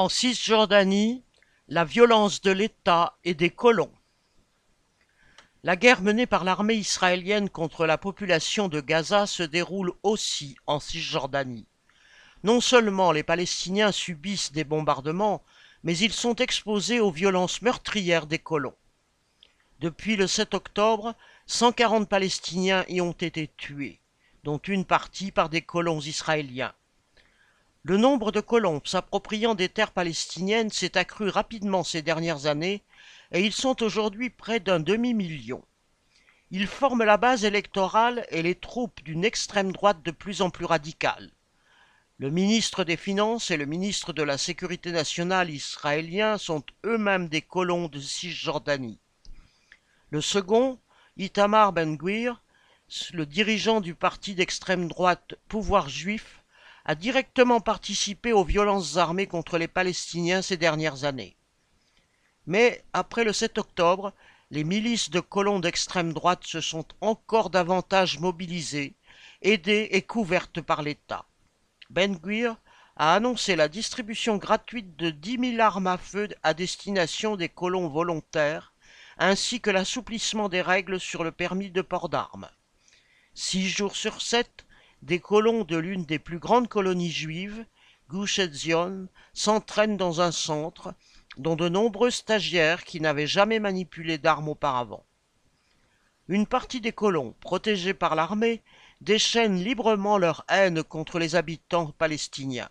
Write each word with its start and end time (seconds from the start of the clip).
En 0.00 0.08
Cisjordanie, 0.08 1.22
la 1.68 1.84
violence 1.84 2.40
de 2.40 2.50
l'État 2.50 3.18
et 3.22 3.34
des 3.34 3.50
colons. 3.50 3.92
La 5.62 5.76
guerre 5.76 6.00
menée 6.00 6.24
par 6.24 6.42
l'armée 6.42 6.76
israélienne 6.76 7.50
contre 7.50 7.84
la 7.84 7.98
population 7.98 8.68
de 8.68 8.80
Gaza 8.80 9.26
se 9.26 9.42
déroule 9.42 9.92
aussi 10.02 10.56
en 10.66 10.80
Cisjordanie. 10.80 11.66
Non 12.44 12.62
seulement 12.62 13.12
les 13.12 13.22
Palestiniens 13.22 13.92
subissent 13.92 14.52
des 14.52 14.64
bombardements, 14.64 15.42
mais 15.82 15.98
ils 15.98 16.14
sont 16.14 16.36
exposés 16.36 16.98
aux 16.98 17.12
violences 17.12 17.60
meurtrières 17.60 18.26
des 18.26 18.38
colons. 18.38 18.76
Depuis 19.80 20.16
le 20.16 20.26
7 20.26 20.54
octobre, 20.54 21.14
140 21.44 22.08
Palestiniens 22.08 22.86
y 22.88 23.02
ont 23.02 23.12
été 23.12 23.50
tués, 23.58 24.00
dont 24.44 24.56
une 24.56 24.86
partie 24.86 25.30
par 25.30 25.50
des 25.50 25.60
colons 25.60 26.00
israéliens. 26.00 26.72
Le 27.82 27.96
nombre 27.96 28.30
de 28.30 28.40
colons 28.40 28.82
s'appropriant 28.84 29.54
des 29.54 29.70
terres 29.70 29.92
palestiniennes 29.92 30.70
s'est 30.70 30.98
accru 30.98 31.30
rapidement 31.30 31.82
ces 31.82 32.02
dernières 32.02 32.44
années 32.44 32.82
et 33.32 33.40
ils 33.40 33.54
sont 33.54 33.82
aujourd'hui 33.82 34.28
près 34.28 34.60
d'un 34.60 34.80
demi-million. 34.80 35.64
Ils 36.50 36.66
forment 36.66 37.04
la 37.04 37.16
base 37.16 37.44
électorale 37.44 38.26
et 38.30 38.42
les 38.42 38.54
troupes 38.54 39.02
d'une 39.02 39.24
extrême 39.24 39.72
droite 39.72 40.02
de 40.02 40.10
plus 40.10 40.42
en 40.42 40.50
plus 40.50 40.66
radicale. 40.66 41.30
Le 42.18 42.28
ministre 42.28 42.84
des 42.84 42.98
Finances 42.98 43.50
et 43.50 43.56
le 43.56 43.64
ministre 43.64 44.12
de 44.12 44.22
la 44.22 44.36
Sécurité 44.36 44.92
nationale 44.92 45.48
israélien 45.48 46.36
sont 46.36 46.62
eux-mêmes 46.84 47.28
des 47.28 47.40
colons 47.40 47.88
de 47.88 47.98
Cisjordanie. 47.98 48.98
Le 50.10 50.20
second, 50.20 50.78
Itamar 51.16 51.72
Ben-Gvir, 51.72 52.42
le 53.14 53.24
dirigeant 53.24 53.80
du 53.80 53.94
parti 53.94 54.34
d'extrême 54.34 54.86
droite 54.86 55.36
Pouvoir 55.48 55.88
juif, 55.88 56.39
a 56.84 56.94
directement 56.94 57.60
participé 57.60 58.32
aux 58.32 58.44
violences 58.44 58.96
armées 58.96 59.26
contre 59.26 59.58
les 59.58 59.68
Palestiniens 59.68 60.42
ces 60.42 60.56
dernières 60.56 61.04
années. 61.04 61.36
Mais 62.46 62.82
après 62.92 63.24
le 63.24 63.32
7 63.32 63.58
octobre, 63.58 64.12
les 64.50 64.64
milices 64.64 65.10
de 65.10 65.20
colons 65.20 65.60
d'extrême 65.60 66.12
droite 66.12 66.44
se 66.44 66.60
sont 66.60 66.86
encore 67.00 67.50
davantage 67.50 68.18
mobilisées, 68.18 68.94
aidées 69.42 69.88
et 69.92 70.02
couvertes 70.02 70.60
par 70.60 70.82
l'État. 70.82 71.26
Ben 71.90 72.16
Gvir 72.16 72.56
a 72.96 73.14
annoncé 73.14 73.56
la 73.56 73.68
distribution 73.68 74.36
gratuite 74.36 74.96
de 74.96 75.10
dix 75.10 75.38
mille 75.38 75.60
armes 75.60 75.86
à 75.86 75.98
feu 75.98 76.28
à 76.42 76.54
destination 76.54 77.36
des 77.36 77.48
colons 77.48 77.88
volontaires, 77.88 78.74
ainsi 79.18 79.60
que 79.60 79.70
l'assouplissement 79.70 80.48
des 80.48 80.62
règles 80.62 80.98
sur 80.98 81.24
le 81.24 81.30
permis 81.30 81.70
de 81.70 81.82
port 81.82 82.08
d'armes. 82.08 82.48
Six 83.34 83.68
jours 83.68 83.96
sur 83.96 84.20
sept, 84.20 84.66
des 85.02 85.18
colons 85.18 85.64
de 85.64 85.76
l'une 85.76 86.04
des 86.04 86.18
plus 86.18 86.38
grandes 86.38 86.68
colonies 86.68 87.10
juives, 87.10 87.64
Gush 88.08 88.38
Etzion, 88.38 89.08
s'entraînent 89.32 89.96
dans 89.96 90.20
un 90.20 90.32
centre, 90.32 90.94
dont 91.36 91.56
de 91.56 91.68
nombreux 91.68 92.10
stagiaires 92.10 92.84
qui 92.84 93.00
n'avaient 93.00 93.26
jamais 93.26 93.60
manipulé 93.60 94.18
d'armes 94.18 94.48
auparavant. 94.48 95.04
Une 96.28 96.46
partie 96.46 96.80
des 96.80 96.92
colons, 96.92 97.34
protégés 97.40 97.94
par 97.94 98.14
l'armée, 98.14 98.62
déchaînent 99.00 99.56
librement 99.56 100.18
leur 100.18 100.44
haine 100.48 100.82
contre 100.82 101.18
les 101.18 101.34
habitants 101.34 101.92
palestiniens. 101.98 102.68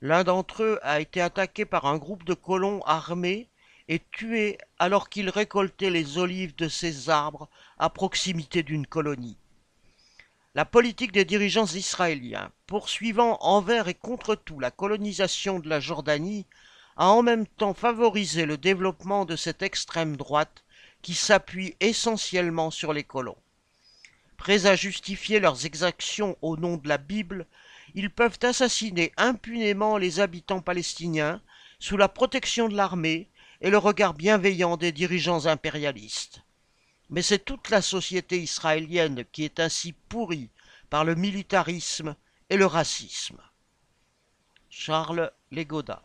L'un 0.00 0.24
d'entre 0.24 0.62
eux 0.62 0.78
a 0.82 1.00
été 1.00 1.20
attaqué 1.20 1.64
par 1.64 1.86
un 1.86 1.98
groupe 1.98 2.24
de 2.24 2.34
colons 2.34 2.80
armés 2.82 3.48
et 3.88 4.00
tué 4.10 4.58
alors 4.78 5.08
qu'il 5.08 5.28
récoltait 5.28 5.90
les 5.90 6.18
olives 6.18 6.56
de 6.56 6.68
ses 6.68 7.10
arbres 7.10 7.48
à 7.78 7.90
proximité 7.90 8.62
d'une 8.62 8.86
colonie. 8.86 9.36
La 10.54 10.66
politique 10.66 11.12
des 11.12 11.24
dirigeants 11.24 11.64
israéliens, 11.64 12.52
poursuivant 12.66 13.38
envers 13.40 13.88
et 13.88 13.94
contre 13.94 14.34
tout 14.34 14.60
la 14.60 14.70
colonisation 14.70 15.58
de 15.58 15.68
la 15.70 15.80
Jordanie, 15.80 16.44
a 16.98 17.08
en 17.08 17.22
même 17.22 17.46
temps 17.46 17.72
favorisé 17.72 18.44
le 18.44 18.58
développement 18.58 19.24
de 19.24 19.34
cette 19.34 19.62
extrême 19.62 20.14
droite 20.14 20.62
qui 21.00 21.14
s'appuie 21.14 21.74
essentiellement 21.80 22.70
sur 22.70 22.92
les 22.92 23.02
colons. 23.02 23.38
Prêts 24.36 24.66
à 24.66 24.76
justifier 24.76 25.40
leurs 25.40 25.64
exactions 25.64 26.36
au 26.42 26.58
nom 26.58 26.76
de 26.76 26.86
la 26.86 26.98
Bible, 26.98 27.46
ils 27.94 28.10
peuvent 28.10 28.38
assassiner 28.42 29.10
impunément 29.16 29.96
les 29.96 30.20
habitants 30.20 30.60
palestiniens 30.60 31.40
sous 31.78 31.96
la 31.96 32.08
protection 32.08 32.68
de 32.68 32.76
l'armée 32.76 33.30
et 33.62 33.70
le 33.70 33.78
regard 33.78 34.12
bienveillant 34.12 34.76
des 34.76 34.92
dirigeants 34.92 35.46
impérialistes 35.46 36.41
mais 37.12 37.20
c'est 37.20 37.44
toute 37.44 37.68
la 37.68 37.82
société 37.82 38.42
israélienne 38.42 39.26
qui 39.32 39.44
est 39.44 39.60
ainsi 39.60 39.92
pourrie 39.92 40.48
par 40.88 41.04
le 41.04 41.14
militarisme 41.14 42.16
et 42.48 42.56
le 42.56 42.64
racisme. 42.64 43.38
Charles 44.70 45.30
Legoda 45.50 46.02